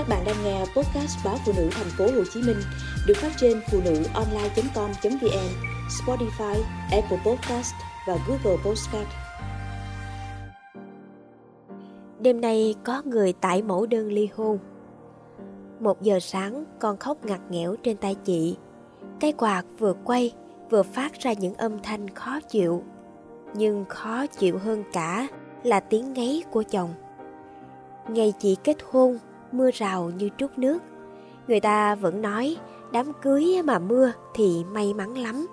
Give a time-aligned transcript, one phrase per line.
[0.00, 2.56] Các bạn đang nghe podcast báo phụ nữ thành phố Hồ Chí Minh
[3.06, 5.48] được phát trên phụ nữ online.com.vn,
[5.88, 7.74] Spotify, Apple Podcast
[8.06, 9.08] và Google Podcast.
[12.20, 14.58] Đêm nay có người tải mẫu đơn ly hôn.
[15.80, 18.56] Một giờ sáng con khóc ngặt nghẽo trên tay chị.
[19.20, 20.32] Cái quạt vừa quay
[20.70, 22.82] vừa phát ra những âm thanh khó chịu.
[23.54, 25.28] Nhưng khó chịu hơn cả
[25.62, 26.94] là tiếng ngáy của chồng.
[28.08, 29.18] Ngày chị kết hôn,
[29.52, 30.78] mưa rào như trút nước.
[31.48, 32.56] Người ta vẫn nói
[32.92, 35.46] đám cưới mà mưa thì may mắn lắm.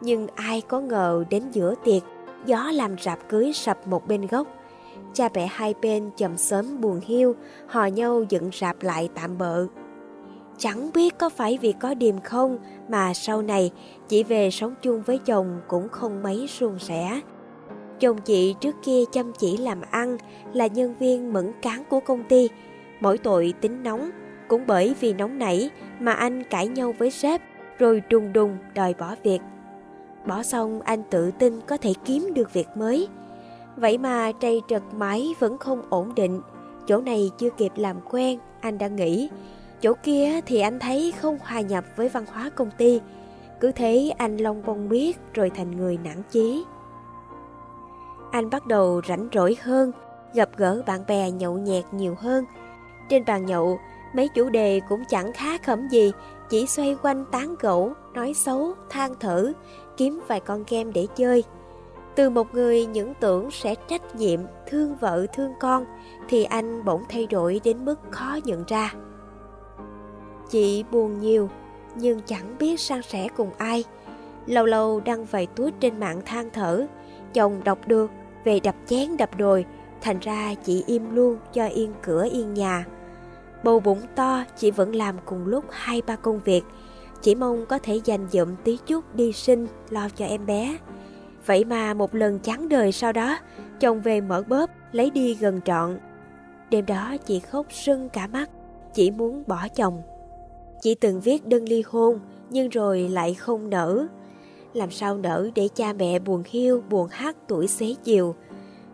[0.00, 2.02] Nhưng ai có ngờ đến giữa tiệc,
[2.46, 4.46] gió làm rạp cưới sập một bên gốc.
[5.12, 7.34] Cha mẹ hai bên chậm sớm buồn hiu,
[7.66, 9.66] hò nhau dựng rạp lại tạm bợ.
[10.58, 12.58] Chẳng biết có phải vì có điềm không
[12.88, 13.70] mà sau này
[14.08, 17.20] chị về sống chung với chồng cũng không mấy suôn sẻ.
[18.00, 20.16] Chồng chị trước kia chăm chỉ làm ăn,
[20.52, 22.48] là nhân viên mẫn cán của công ty.
[23.00, 24.10] Mỗi tội tính nóng,
[24.48, 27.40] cũng bởi vì nóng nảy mà anh cãi nhau với sếp,
[27.78, 29.40] rồi trùng đùng đòi bỏ việc.
[30.26, 33.08] Bỏ xong anh tự tin có thể kiếm được việc mới.
[33.76, 36.40] Vậy mà trầy trật mãi vẫn không ổn định.
[36.86, 39.30] Chỗ này chưa kịp làm quen, anh đã nghĩ.
[39.82, 43.00] Chỗ kia thì anh thấy không hòa nhập với văn hóa công ty.
[43.60, 46.64] Cứ thế anh long bông biết rồi thành người nản chí
[48.30, 49.92] anh bắt đầu rảnh rỗi hơn,
[50.34, 52.44] gặp gỡ bạn bè nhậu nhẹt nhiều hơn.
[53.10, 53.80] Trên bàn nhậu,
[54.12, 56.12] mấy chủ đề cũng chẳng khá khẩm gì,
[56.50, 59.52] chỉ xoay quanh tán gẫu, nói xấu, than thở,
[59.96, 61.44] kiếm vài con game để chơi.
[62.14, 65.84] Từ một người những tưởng sẽ trách nhiệm, thương vợ, thương con,
[66.28, 68.92] thì anh bỗng thay đổi đến mức khó nhận ra.
[70.50, 71.50] Chị buồn nhiều,
[71.94, 73.84] nhưng chẳng biết san sẻ cùng ai.
[74.46, 76.86] Lâu lâu đăng vài tuốt trên mạng than thở,
[77.34, 78.10] chồng đọc được
[78.44, 79.64] về đập chén đập đồi,
[80.00, 82.84] thành ra chị im luôn cho yên cửa yên nhà.
[83.64, 86.62] Bầu bụng to chị vẫn làm cùng lúc hai ba công việc,
[87.22, 90.78] chỉ mong có thể dành dụm tí chút đi sinh lo cho em bé.
[91.46, 93.38] Vậy mà một lần chán đời sau đó,
[93.80, 95.98] chồng về mở bóp lấy đi gần trọn.
[96.70, 98.50] Đêm đó chị khóc sưng cả mắt,
[98.94, 100.02] chỉ muốn bỏ chồng.
[100.82, 102.20] Chị từng viết đơn ly hôn,
[102.50, 104.06] nhưng rồi lại không nở
[104.74, 108.34] làm sao nở để cha mẹ buồn hiu buồn hát tuổi xế chiều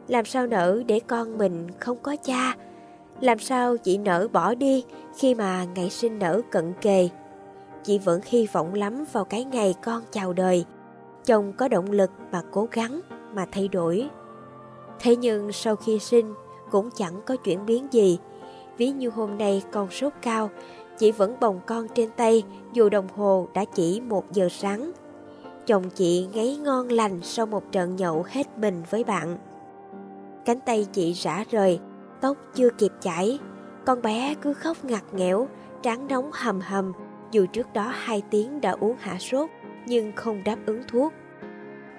[0.09, 2.57] làm sao nở để con mình không có cha
[3.21, 4.85] làm sao chị nỡ bỏ đi
[5.17, 7.09] khi mà ngày sinh nở cận kề?
[7.83, 10.65] Chị vẫn hy vọng lắm vào cái ngày con chào đời.
[11.25, 13.01] Chồng có động lực mà cố gắng
[13.35, 14.09] mà thay đổi.
[15.01, 16.35] Thế nhưng sau khi sinh
[16.71, 18.19] cũng chẳng có chuyển biến gì.
[18.77, 20.51] Ví như hôm nay con sốt cao
[20.99, 24.93] chị vẫn bồng con trên tay dù đồng hồ đã chỉ một giờ sáng.
[25.67, 29.39] Chồng chị ngáy ngon lành sau một trận nhậu hết mình với bạn.
[30.45, 31.81] Cánh tay chị rã rời,
[32.21, 33.39] tóc chưa kịp chảy,
[33.87, 35.49] con bé cứ khóc ngặt nghẽo,
[35.83, 36.93] trán nóng hầm hầm,
[37.31, 39.51] dù trước đó hai tiếng đã uống hạ sốt
[39.87, 41.13] nhưng không đáp ứng thuốc.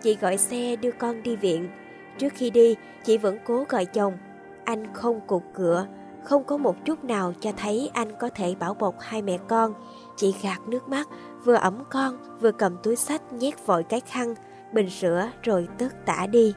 [0.02, 1.70] Chị gọi xe đưa con đi viện,
[2.18, 4.18] trước khi đi chị vẫn cố gọi chồng,
[4.66, 5.86] anh không cục cửa,
[6.24, 9.74] không có một chút nào cho thấy anh có thể bảo bọc hai mẹ con.
[10.16, 11.08] Chị gạt nước mắt,
[11.44, 14.36] vừa ẩm con, vừa cầm túi sách nhét vội cái khăn,
[14.74, 16.54] bình sữa rồi tức tả đi.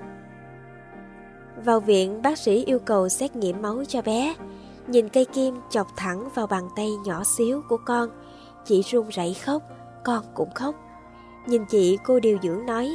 [1.65, 4.35] Vào viện, bác sĩ yêu cầu xét nghiệm máu cho bé.
[4.87, 8.09] Nhìn cây kim chọc thẳng vào bàn tay nhỏ xíu của con.
[8.65, 9.63] Chị run rẩy khóc,
[10.05, 10.75] con cũng khóc.
[11.47, 12.91] Nhìn chị cô điều dưỡng nói,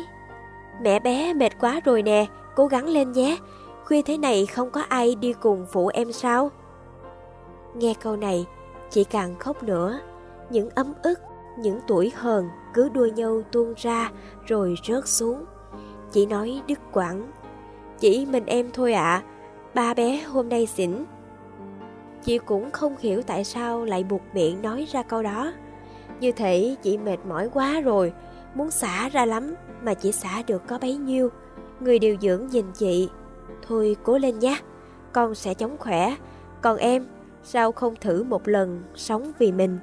[0.81, 3.37] Mẹ bé mệt quá rồi nè, cố gắng lên nhé.
[3.85, 6.51] Khuya thế này không có ai đi cùng phụ em sao?
[7.75, 8.45] Nghe câu này,
[8.89, 9.99] chị càng khóc nữa.
[10.49, 11.19] Những ấm ức,
[11.57, 14.11] những tuổi hờn cứ đua nhau tuôn ra
[14.45, 15.45] rồi rớt xuống.
[16.11, 17.31] Chị nói đứt quãng.
[18.05, 19.23] Chỉ mình em thôi ạ, à,
[19.73, 21.05] ba bé hôm nay xỉn.
[22.23, 25.53] Chị cũng không hiểu tại sao lại buộc miệng nói ra câu đó.
[26.19, 28.13] Như thể chị mệt mỏi quá rồi,
[28.55, 31.29] muốn xả ra lắm mà chỉ xả được có bấy nhiêu.
[31.79, 33.09] Người điều dưỡng nhìn chị,
[33.67, 34.57] thôi cố lên nhé,
[35.13, 36.15] con sẽ chống khỏe,
[36.61, 37.07] còn em
[37.43, 39.79] sao không thử một lần sống vì mình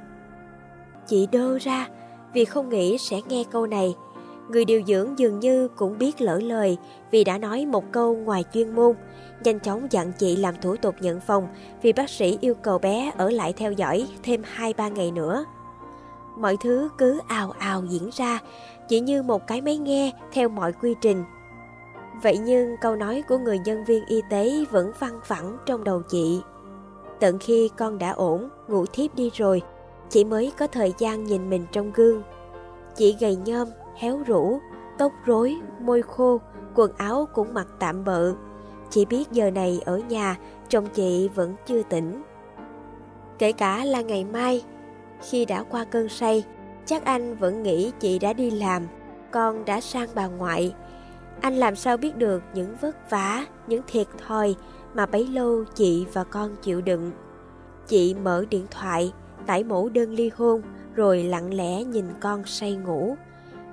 [1.07, 1.89] chị đơ ra
[2.33, 3.95] vì không nghĩ sẽ nghe câu này
[4.53, 6.79] người điều dưỡng dường như cũng biết lỡ lời
[7.11, 8.95] vì đã nói một câu ngoài chuyên môn
[9.45, 11.49] nhanh chóng dặn chị làm thủ tục nhận phòng
[11.83, 15.45] vì bác sĩ yêu cầu bé ở lại theo dõi thêm 2-3 ngày nữa.
[16.37, 18.39] Mọi thứ cứ ào ào diễn ra,
[18.89, 21.25] chỉ như một cái máy nghe theo mọi quy trình.
[22.23, 26.03] Vậy nhưng câu nói của người nhân viên y tế vẫn văng vẳng trong đầu
[26.09, 26.41] chị.
[27.21, 29.63] Tận khi con đã ổn, ngủ thiếp đi rồi,
[30.11, 32.23] chị mới có thời gian nhìn mình trong gương.
[32.97, 34.61] Chị gầy nhom, héo rũ,
[34.99, 36.41] tóc rối, môi khô,
[36.75, 38.35] quần áo cũng mặc tạm bợ.
[38.91, 40.37] Chỉ biết giờ này ở nhà,
[40.69, 42.23] chồng chị vẫn chưa tỉnh.
[43.39, 44.65] Kể cả là ngày mai,
[45.23, 46.45] khi đã qua cơn say,
[46.87, 48.83] chắc anh vẫn nghĩ chị đã đi làm,
[49.31, 50.75] con đã sang bà ngoại.
[51.41, 54.55] Anh làm sao biết được những vất vả, những thiệt thòi
[54.95, 57.11] mà bấy lâu chị và con chịu đựng.
[57.87, 59.13] Chị mở điện thoại,
[59.47, 60.63] tải mẫu đơn ly hôn,
[60.95, 63.17] rồi lặng lẽ nhìn con say ngủ.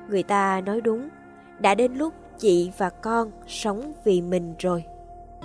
[0.09, 1.09] Người ta nói đúng,
[1.59, 4.83] đã đến lúc chị và con sống vì mình rồi.